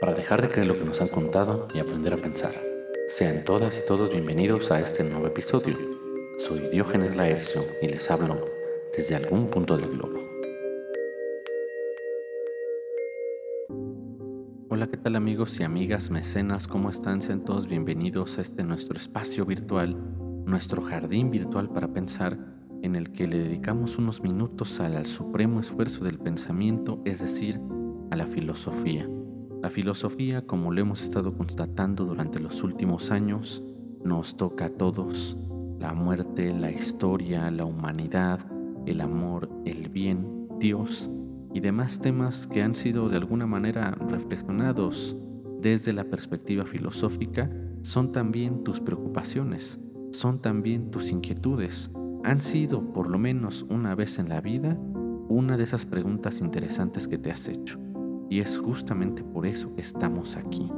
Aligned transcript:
para 0.00 0.14
dejar 0.14 0.42
de 0.42 0.48
creer 0.48 0.66
lo 0.66 0.78
que 0.78 0.84
nos 0.84 1.00
han 1.00 1.08
contado 1.08 1.66
y 1.74 1.80
aprender 1.80 2.12
a 2.12 2.16
pensar. 2.16 2.54
Sean 3.08 3.42
todas 3.44 3.76
y 3.78 3.86
todos 3.86 4.10
bienvenidos 4.10 4.70
a 4.70 4.80
este 4.80 5.02
nuevo 5.02 5.26
episodio. 5.26 5.76
Soy 6.38 6.68
Diógenes 6.70 7.16
Laercio 7.16 7.64
y 7.82 7.88
les 7.88 8.08
hablo 8.10 8.44
desde 8.96 9.16
algún 9.16 9.48
punto 9.50 9.76
del 9.76 9.90
globo. 9.90 10.14
Hola, 14.68 14.86
¿qué 14.86 14.96
tal 14.96 15.16
amigos 15.16 15.58
y 15.58 15.64
amigas 15.64 16.10
mecenas? 16.10 16.68
¿Cómo 16.68 16.90
están? 16.90 17.20
Sean 17.20 17.44
todos 17.44 17.66
bienvenidos 17.66 18.38
a 18.38 18.42
este 18.42 18.62
nuestro 18.62 18.96
espacio 18.96 19.44
virtual, 19.46 19.96
nuestro 20.44 20.82
jardín 20.82 21.32
virtual 21.32 21.70
para 21.70 21.88
pensar 21.88 22.38
en 22.82 22.94
el 22.94 23.10
que 23.10 23.26
le 23.26 23.38
dedicamos 23.38 23.98
unos 23.98 24.22
minutos 24.22 24.78
al, 24.78 25.06
supremo 25.06 25.58
esfuerzo 25.58 26.04
del 26.04 26.18
pensamiento, 26.20 27.02
es 27.04 27.18
decir, 27.18 27.60
a 28.12 28.16
la 28.16 28.26
filosofía. 28.28 29.08
La 29.62 29.70
filosofía, 29.70 30.46
como 30.46 30.72
lo 30.72 30.80
hemos 30.80 31.02
estado 31.02 31.34
constatando 31.36 32.04
durante 32.04 32.38
los 32.38 32.62
últimos 32.62 33.10
años, 33.10 33.64
nos 34.04 34.36
toca 34.36 34.66
a 34.66 34.70
todos. 34.70 35.36
La 35.78 35.94
muerte, 35.94 36.52
la 36.54 36.70
historia, 36.70 37.50
la 37.50 37.64
humanidad, 37.64 38.40
el 38.86 39.00
amor, 39.00 39.50
el 39.64 39.88
bien, 39.88 40.48
Dios 40.58 41.10
y 41.52 41.60
demás 41.60 42.00
temas 42.00 42.46
que 42.46 42.62
han 42.62 42.74
sido 42.74 43.08
de 43.08 43.16
alguna 43.16 43.46
manera 43.46 43.90
reflexionados 43.90 45.16
desde 45.60 45.92
la 45.92 46.04
perspectiva 46.04 46.64
filosófica 46.64 47.50
son 47.82 48.12
también 48.12 48.62
tus 48.62 48.80
preocupaciones, 48.80 49.80
son 50.12 50.40
también 50.40 50.90
tus 50.90 51.10
inquietudes, 51.10 51.90
han 52.22 52.40
sido, 52.40 52.92
por 52.92 53.08
lo 53.08 53.18
menos 53.18 53.66
una 53.68 53.94
vez 53.94 54.18
en 54.18 54.28
la 54.28 54.40
vida, 54.40 54.78
una 55.28 55.56
de 55.56 55.64
esas 55.64 55.84
preguntas 55.84 56.40
interesantes 56.40 57.08
que 57.08 57.18
te 57.18 57.30
has 57.30 57.48
hecho. 57.48 57.78
Y 58.28 58.40
es 58.40 58.58
justamente 58.58 59.22
por 59.22 59.46
eso 59.46 59.74
que 59.74 59.80
estamos 59.80 60.36
aquí. 60.36 60.70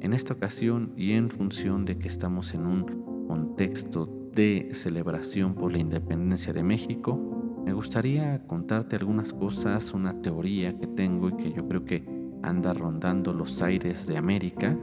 En 0.00 0.12
esta 0.12 0.34
ocasión 0.34 0.92
y 0.96 1.12
en 1.12 1.30
función 1.30 1.84
de 1.84 1.98
que 1.98 2.08
estamos 2.08 2.54
en 2.54 2.66
un 2.66 3.26
contexto 3.26 4.06
de 4.34 4.70
celebración 4.72 5.54
por 5.54 5.72
la 5.72 5.78
independencia 5.78 6.52
de 6.52 6.62
México, 6.62 7.30
me 7.64 7.72
gustaría 7.72 8.42
contarte 8.46 8.96
algunas 8.96 9.32
cosas, 9.32 9.92
una 9.92 10.20
teoría 10.20 10.76
que 10.78 10.86
tengo 10.86 11.28
y 11.28 11.36
que 11.36 11.52
yo 11.52 11.68
creo 11.68 11.84
que 11.84 12.04
anda 12.42 12.72
rondando 12.72 13.32
los 13.32 13.60
aires 13.62 14.06
de 14.06 14.16
América 14.16 14.76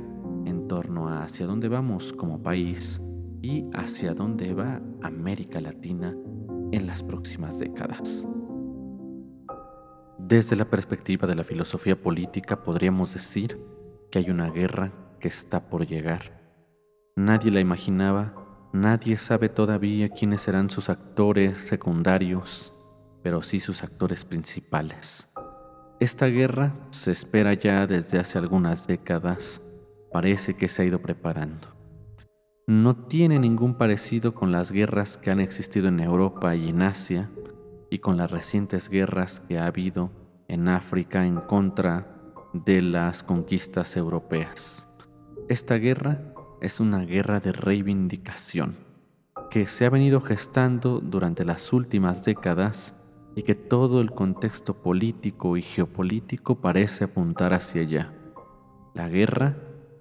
en 0.45 0.67
torno 0.67 1.09
a 1.09 1.23
hacia 1.23 1.47
dónde 1.47 1.67
vamos 1.67 2.13
como 2.13 2.41
país 2.41 3.01
y 3.41 3.65
hacia 3.73 4.13
dónde 4.13 4.53
va 4.53 4.81
América 5.01 5.59
Latina 5.59 6.15
en 6.71 6.87
las 6.87 7.03
próximas 7.03 7.59
décadas. 7.59 8.27
Desde 10.27 10.57
la 10.57 10.65
perspectiva 10.65 11.25
de 11.25 11.35
la 11.35 11.45
filosofía 11.45 12.01
política 12.01 12.61
podríamos 12.61 13.13
decir 13.13 13.57
que 14.11 14.19
hay 14.19 14.29
una 14.29 14.49
guerra 14.49 14.91
que 15.21 15.29
está 15.29 15.69
por 15.69 15.87
llegar. 15.87 16.41
Nadie 17.15 17.49
la 17.49 17.61
imaginaba, 17.61 18.33
nadie 18.73 19.17
sabe 19.19 19.47
todavía 19.47 20.09
quiénes 20.09 20.41
serán 20.41 20.69
sus 20.69 20.89
actores 20.89 21.55
secundarios, 21.59 22.73
pero 23.23 23.41
sí 23.41 23.61
sus 23.61 23.83
actores 23.83 24.25
principales. 24.25 25.29
Esta 26.01 26.25
guerra 26.25 26.75
se 26.89 27.11
espera 27.11 27.53
ya 27.53 27.87
desde 27.87 28.19
hace 28.19 28.37
algunas 28.37 28.85
décadas, 28.85 29.61
parece 30.11 30.57
que 30.57 30.67
se 30.67 30.81
ha 30.81 30.85
ido 30.85 31.01
preparando 31.01 31.77
no 32.69 32.97
tiene 32.97 33.39
ningún 33.39 33.75
parecido 33.75 34.35
con 34.35 34.51
las 34.51 34.73
guerras 34.73 35.17
que 35.17 35.31
han 35.31 35.39
existido 35.39 35.87
en 35.87 36.01
Europa 36.01 36.53
y 36.53 36.67
en 36.67 36.81
Asia 36.81 37.29
y 37.89 37.99
con 37.99 38.17
las 38.17 38.31
recientes 38.31 38.89
guerras 38.89 39.39
que 39.39 39.59
ha 39.59 39.65
habido 39.65 40.11
en 40.47 40.67
África 40.67 41.25
en 41.25 41.37
contra 41.41 42.07
de 42.53 42.81
las 42.81 43.23
conquistas 43.23 43.95
europeas. 43.97 44.87
Esta 45.49 45.75
guerra 45.75 46.33
es 46.61 46.79
una 46.79 47.05
guerra 47.05 47.39
de 47.39 47.51
reivindicación 47.51 48.75
que 49.49 49.67
se 49.67 49.85
ha 49.85 49.89
venido 49.89 50.21
gestando 50.21 50.99
durante 50.99 51.45
las 51.45 51.71
últimas 51.71 52.25
décadas 52.25 52.95
y 53.35 53.43
que 53.43 53.55
todo 53.55 54.01
el 54.01 54.11
contexto 54.11 54.81
político 54.81 55.57
y 55.57 55.61
geopolítico 55.61 56.55
parece 56.55 57.05
apuntar 57.05 57.53
hacia 57.53 57.81
allá. 57.81 58.13
La 58.93 59.07
guerra 59.07 59.55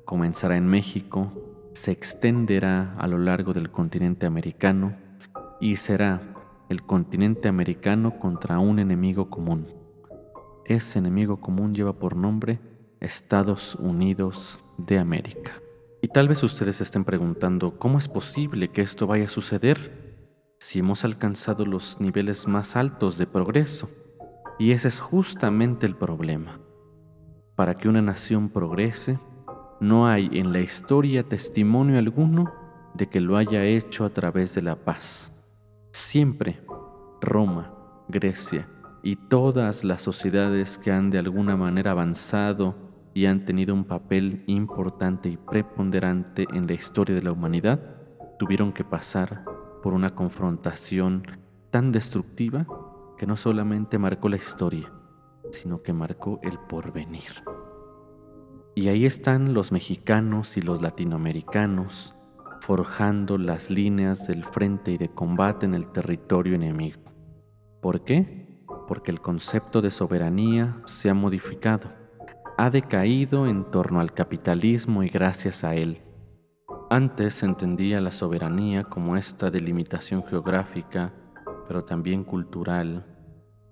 comenzará 0.04 0.56
en 0.56 0.66
México 0.66 1.32
se 1.76 1.92
extenderá 1.92 2.94
a 2.98 3.06
lo 3.06 3.18
largo 3.18 3.52
del 3.52 3.70
continente 3.70 4.24
americano 4.24 4.94
y 5.60 5.76
será 5.76 6.22
el 6.68 6.82
continente 6.82 7.48
americano 7.48 8.18
contra 8.18 8.58
un 8.58 8.78
enemigo 8.78 9.30
común. 9.30 9.68
Ese 10.64 10.98
enemigo 10.98 11.40
común 11.40 11.72
lleva 11.72 11.92
por 11.92 12.16
nombre 12.16 12.58
Estados 13.00 13.76
Unidos 13.76 14.64
de 14.78 14.98
América. 14.98 15.52
Y 16.02 16.08
tal 16.08 16.28
vez 16.28 16.42
ustedes 16.42 16.80
estén 16.80 17.04
preguntando, 17.04 17.78
¿cómo 17.78 17.98
es 17.98 18.08
posible 18.08 18.68
que 18.68 18.82
esto 18.82 19.06
vaya 19.06 19.26
a 19.26 19.28
suceder 19.28 20.24
si 20.58 20.80
hemos 20.80 21.04
alcanzado 21.04 21.64
los 21.66 22.00
niveles 22.00 22.48
más 22.48 22.76
altos 22.76 23.18
de 23.18 23.26
progreso? 23.26 23.88
Y 24.58 24.72
ese 24.72 24.88
es 24.88 25.00
justamente 25.00 25.86
el 25.86 25.96
problema. 25.96 26.60
Para 27.54 27.76
que 27.76 27.88
una 27.88 28.02
nación 28.02 28.48
progrese, 28.48 29.18
no 29.80 30.06
hay 30.06 30.30
en 30.32 30.52
la 30.52 30.60
historia 30.60 31.28
testimonio 31.28 31.98
alguno 31.98 32.52
de 32.94 33.06
que 33.08 33.20
lo 33.20 33.36
haya 33.36 33.64
hecho 33.64 34.04
a 34.04 34.10
través 34.10 34.54
de 34.54 34.62
la 34.62 34.76
paz. 34.76 35.32
Siempre 35.98 36.60
Roma, 37.22 37.72
Grecia 38.06 38.68
y 39.02 39.16
todas 39.16 39.82
las 39.82 40.02
sociedades 40.02 40.76
que 40.76 40.92
han 40.92 41.08
de 41.08 41.18
alguna 41.18 41.56
manera 41.56 41.92
avanzado 41.92 42.74
y 43.14 43.24
han 43.24 43.46
tenido 43.46 43.72
un 43.72 43.84
papel 43.84 44.44
importante 44.46 45.30
y 45.30 45.38
preponderante 45.38 46.44
en 46.52 46.66
la 46.66 46.74
historia 46.74 47.16
de 47.16 47.22
la 47.22 47.32
humanidad, 47.32 47.80
tuvieron 48.38 48.74
que 48.74 48.84
pasar 48.84 49.46
por 49.82 49.94
una 49.94 50.14
confrontación 50.14 51.22
tan 51.70 51.92
destructiva 51.92 52.66
que 53.16 53.26
no 53.26 53.34
solamente 53.34 53.98
marcó 53.98 54.28
la 54.28 54.36
historia, 54.36 54.92
sino 55.50 55.82
que 55.82 55.94
marcó 55.94 56.40
el 56.42 56.58
porvenir. 56.68 57.42
Y 58.74 58.88
ahí 58.88 59.06
están 59.06 59.54
los 59.54 59.72
mexicanos 59.72 60.58
y 60.58 60.60
los 60.60 60.82
latinoamericanos 60.82 62.15
forjando 62.66 63.38
las 63.38 63.70
líneas 63.70 64.26
del 64.26 64.44
frente 64.44 64.90
y 64.90 64.98
de 64.98 65.08
combate 65.08 65.66
en 65.66 65.76
el 65.76 65.86
territorio 65.92 66.56
enemigo. 66.56 67.00
¿Por 67.80 68.02
qué? 68.02 68.60
Porque 68.88 69.12
el 69.12 69.20
concepto 69.20 69.80
de 69.80 69.92
soberanía 69.92 70.82
se 70.84 71.08
ha 71.08 71.14
modificado, 71.14 71.92
ha 72.58 72.70
decaído 72.70 73.46
en 73.46 73.70
torno 73.70 74.00
al 74.00 74.12
capitalismo 74.12 75.04
y 75.04 75.08
gracias 75.08 75.62
a 75.62 75.76
él. 75.76 76.02
Antes 76.90 77.34
se 77.34 77.46
entendía 77.46 78.00
la 78.00 78.10
soberanía 78.10 78.82
como 78.82 79.16
esta 79.16 79.48
delimitación 79.48 80.24
geográfica, 80.24 81.14
pero 81.68 81.84
también 81.84 82.24
cultural 82.24 83.06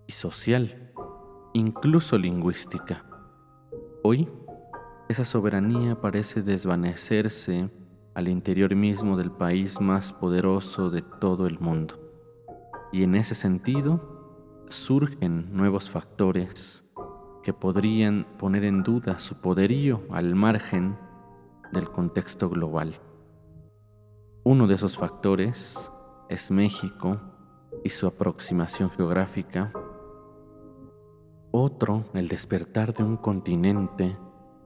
y 0.06 0.12
social, 0.12 0.92
incluso 1.52 2.16
lingüística. 2.16 3.04
Hoy 4.04 4.28
esa 5.08 5.24
soberanía 5.24 6.00
parece 6.00 6.42
desvanecerse 6.42 7.72
al 8.14 8.28
interior 8.28 8.74
mismo 8.74 9.16
del 9.16 9.30
país 9.30 9.80
más 9.80 10.12
poderoso 10.12 10.90
de 10.90 11.02
todo 11.02 11.46
el 11.46 11.58
mundo. 11.58 11.96
Y 12.92 13.02
en 13.02 13.16
ese 13.16 13.34
sentido 13.34 14.64
surgen 14.68 15.54
nuevos 15.54 15.90
factores 15.90 16.84
que 17.42 17.52
podrían 17.52 18.26
poner 18.38 18.64
en 18.64 18.82
duda 18.82 19.18
su 19.18 19.40
poderío 19.40 20.02
al 20.10 20.34
margen 20.34 20.96
del 21.72 21.90
contexto 21.90 22.48
global. 22.48 22.98
Uno 24.44 24.66
de 24.66 24.74
esos 24.74 24.96
factores 24.96 25.90
es 26.28 26.50
México 26.50 27.20
y 27.82 27.90
su 27.90 28.06
aproximación 28.06 28.90
geográfica. 28.90 29.72
Otro, 31.50 32.04
el 32.14 32.28
despertar 32.28 32.94
de 32.94 33.02
un 33.02 33.16
continente 33.16 34.16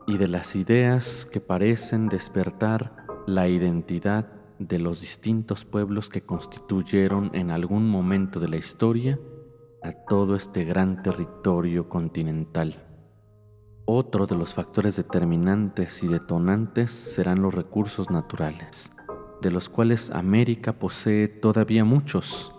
y 0.07 0.19
de 0.19 0.29
las 0.29 0.55
ideas 0.57 1.27
que 1.27 1.41
parecen 1.41 2.09
despertar 2.09 2.98
la 3.29 3.47
identidad 3.47 4.27
de 4.59 4.79
los 4.79 5.03
distintos 5.03 5.67
pueblos 5.67 6.09
que 6.09 6.23
constituyeron 6.23 7.31
en 7.35 7.51
algún 7.51 7.87
momento 7.87 8.41
de 8.41 8.49
la 8.49 8.57
historia 8.57 9.21
a 9.83 9.93
todo 9.93 10.35
este 10.35 10.65
gran 10.65 11.03
territorio 11.03 11.91
continental. 11.91 12.87
Otro 13.85 14.27
de 14.27 14.35
los 14.35 14.55
factores 14.55 14.97
determinantes 14.97 16.03
y 16.03 16.09
detonantes 16.09 16.91
serán 16.91 17.43
los 17.43 17.55
recursos 17.55 18.11
naturales, 18.11 18.93
de 19.43 19.51
los 19.51 19.69
cuales 19.69 20.11
América 20.11 20.73
posee 20.73 21.29
todavía 21.29 21.85
muchos, 21.85 22.55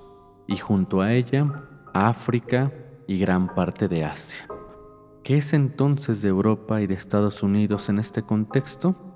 y 0.48 0.57
junto 0.57 1.01
a 1.01 1.13
ella 1.13 1.68
África 1.95 2.72
y 3.07 3.18
gran 3.18 3.56
parte 3.56 3.88
de 3.88 4.06
Asia. 4.06 4.48
¿Qué 5.24 5.38
es 5.38 5.54
entonces 5.54 6.22
de 6.22 6.30
Europa 6.30 6.80
y 6.80 6.86
de 6.86 6.94
Estados 6.94 7.42
Unidos 7.42 7.89
en 7.89 7.98
este 7.98 8.22
contexto? 8.22 9.09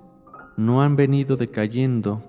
No 0.56 0.82
han 0.82 0.94
venido 0.96 1.36
decayendo 1.36 2.22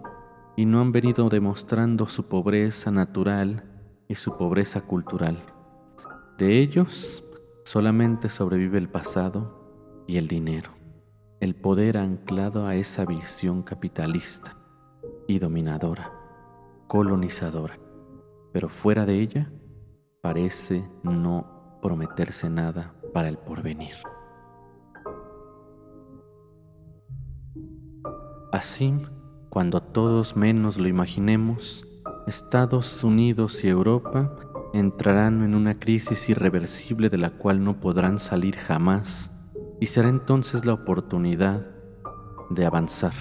y 0.55 0.65
no 0.65 0.81
han 0.81 0.91
venido 0.91 1.29
demostrando 1.29 2.07
su 2.07 2.27
pobreza 2.27 2.89
natural 2.89 3.63
y 4.07 4.15
su 4.15 4.35
pobreza 4.37 4.81
cultural. 4.81 5.43
De 6.37 6.59
ellos 6.59 7.23
solamente 7.63 8.29
sobrevive 8.29 8.77
el 8.77 8.89
pasado 8.89 10.03
y 10.07 10.17
el 10.17 10.27
dinero. 10.27 10.71
el 11.39 11.53
poder 11.53 11.97
anclado 11.97 12.65
a 12.65 12.75
esa 12.75 13.05
visión 13.05 13.61
capitalista 13.61 14.55
y 15.27 15.39
dominadora, 15.39 16.11
colonizadora, 16.87 17.77
pero 18.51 18.69
fuera 18.69 19.05
de 19.05 19.19
ella 19.19 19.51
parece 20.21 20.89
no 21.03 21.79
prometerse 21.81 22.49
nada 22.49 22.95
para 23.13 23.27
el 23.29 23.37
porvenir. 23.37 23.95
Así, 28.55 28.93
cuando 29.49 29.81
todos 29.81 30.37
menos 30.37 30.77
lo 30.77 30.87
imaginemos, 30.87 31.85
Estados 32.25 33.03
Unidos 33.03 33.65
y 33.65 33.67
Europa 33.67 34.33
entrarán 34.73 35.43
en 35.43 35.55
una 35.55 35.77
crisis 35.77 36.29
irreversible 36.29 37.09
de 37.09 37.17
la 37.17 37.31
cual 37.31 37.65
no 37.65 37.81
podrán 37.81 38.17
salir 38.17 38.55
jamás 38.55 39.29
y 39.81 39.87
será 39.87 40.07
entonces 40.07 40.63
la 40.63 40.71
oportunidad 40.71 41.69
de 42.49 42.65
avanzar. 42.65 43.11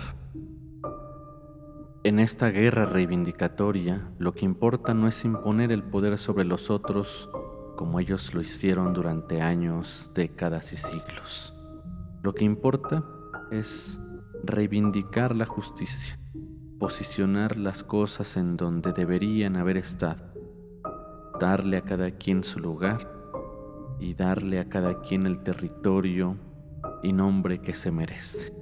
En 2.04 2.20
esta 2.20 2.50
guerra 2.50 2.86
reivindicatoria, 2.86 4.12
lo 4.18 4.34
que 4.34 4.44
importa 4.44 4.94
no 4.94 5.08
es 5.08 5.24
imponer 5.24 5.72
el 5.72 5.82
poder 5.82 6.16
sobre 6.16 6.44
los 6.44 6.70
otros 6.70 7.28
como 7.74 7.98
ellos 7.98 8.34
lo 8.34 8.40
hicieron 8.40 8.92
durante 8.92 9.42
años, 9.42 10.12
décadas 10.14 10.72
y 10.72 10.76
siglos. 10.76 11.52
Lo 12.22 12.36
que 12.36 12.44
importa 12.44 13.02
es 13.50 13.98
reivindicar 14.46 15.34
la 15.34 15.46
justicia, 15.46 16.18
posicionar 16.78 17.56
las 17.56 17.82
cosas 17.82 18.36
en 18.36 18.56
donde 18.56 18.92
deberían 18.92 19.56
haber 19.56 19.76
estado, 19.76 20.24
darle 21.40 21.76
a 21.78 21.82
cada 21.82 22.10
quien 22.12 22.44
su 22.44 22.60
lugar 22.60 23.10
y 23.98 24.14
darle 24.14 24.60
a 24.60 24.68
cada 24.68 25.00
quien 25.00 25.26
el 25.26 25.42
territorio 25.42 26.36
y 27.02 27.12
nombre 27.12 27.60
que 27.60 27.74
se 27.74 27.90
merece. 27.90 28.54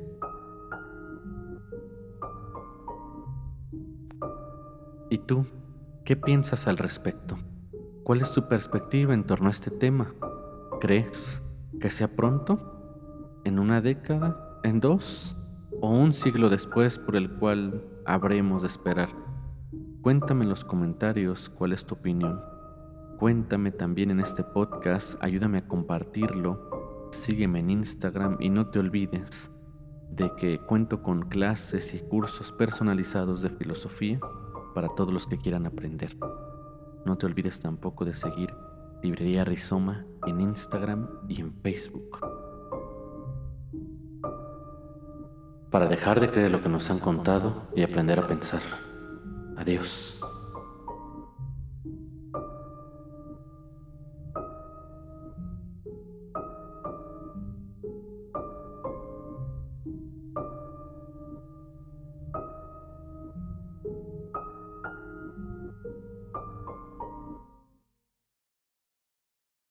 ¿Y 5.10 5.18
tú 5.18 5.46
qué 6.04 6.16
piensas 6.16 6.66
al 6.66 6.78
respecto? 6.78 7.38
¿Cuál 8.04 8.20
es 8.20 8.32
tu 8.32 8.48
perspectiva 8.48 9.14
en 9.14 9.24
torno 9.24 9.48
a 9.48 9.50
este 9.50 9.70
tema? 9.70 10.14
¿Crees 10.80 11.42
que 11.80 11.90
sea 11.90 12.16
pronto? 12.16 13.40
¿En 13.44 13.58
una 13.58 13.80
década? 13.80 14.60
¿En 14.64 14.80
dos? 14.80 15.36
¿O 15.84 15.88
un 15.88 16.12
siglo 16.12 16.48
después 16.48 16.96
por 16.96 17.16
el 17.16 17.28
cual 17.28 17.84
habremos 18.06 18.62
de 18.62 18.68
esperar? 18.68 19.08
Cuéntame 20.00 20.44
en 20.44 20.50
los 20.50 20.64
comentarios 20.64 21.48
cuál 21.48 21.72
es 21.72 21.84
tu 21.84 21.96
opinión. 21.96 22.40
Cuéntame 23.18 23.72
también 23.72 24.12
en 24.12 24.20
este 24.20 24.44
podcast, 24.44 25.20
ayúdame 25.20 25.58
a 25.58 25.66
compartirlo, 25.66 27.08
sígueme 27.10 27.58
en 27.58 27.70
Instagram 27.70 28.36
y 28.38 28.48
no 28.48 28.70
te 28.70 28.78
olvides 28.78 29.50
de 30.08 30.30
que 30.36 30.60
cuento 30.60 31.02
con 31.02 31.22
clases 31.22 31.94
y 31.94 31.98
cursos 31.98 32.52
personalizados 32.52 33.42
de 33.42 33.50
filosofía 33.50 34.20
para 34.76 34.86
todos 34.86 35.12
los 35.12 35.26
que 35.26 35.38
quieran 35.38 35.66
aprender. 35.66 36.16
No 37.04 37.18
te 37.18 37.26
olvides 37.26 37.58
tampoco 37.58 38.04
de 38.04 38.14
seguir 38.14 38.54
Librería 39.02 39.44
Rizoma 39.44 40.06
en 40.28 40.42
Instagram 40.42 41.08
y 41.28 41.40
en 41.40 41.52
Facebook. 41.54 42.31
Para 45.72 45.88
dejar 45.88 46.20
de 46.20 46.28
creer 46.28 46.50
lo 46.50 46.62
que 46.62 46.68
nos 46.68 46.90
han 46.90 46.98
contado 46.98 47.62
y 47.74 47.82
aprender 47.82 48.18
a 48.20 48.26
pensar. 48.26 48.60
Adiós. 49.56 50.21